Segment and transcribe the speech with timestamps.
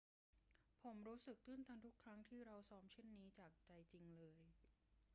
[0.81, 4.37] ผมรู้สึกตื้นตันทุกครั้งที่เราซ้อมเช่นนี้ จากใจจริงเลย